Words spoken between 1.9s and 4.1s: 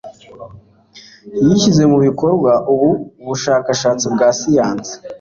mu bikorwa ubu bushakashatsi